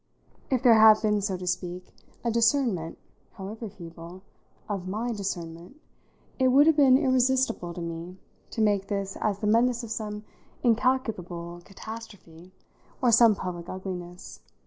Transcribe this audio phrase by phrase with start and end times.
[0.49, 1.93] If there had been, so to speak,
[2.23, 2.97] a discernment,
[3.33, 4.23] however feeble,
[4.67, 5.79] of my discernment,
[6.39, 8.17] it would have been irresistible to me
[8.49, 10.23] to take this as the menace of some
[10.63, 12.51] incalculable catastrophe
[12.99, 14.39] or some public ugliness.